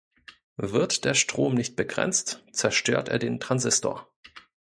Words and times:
Wird 0.57 1.05
der 1.05 1.13
Strom 1.13 1.53
nicht 1.53 1.75
begrenzt, 1.75 2.43
zerstört 2.51 3.07
er 3.09 3.19
den 3.19 3.39
Transistor. 3.39 4.07